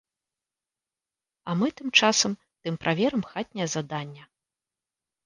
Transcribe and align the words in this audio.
А 1.51 1.55
мы 1.59 1.67
тым 1.81 1.91
часам 1.99 2.31
тым 2.63 2.79
праверым 2.85 3.23
хатняе 3.35 3.69
задання. 3.75 4.23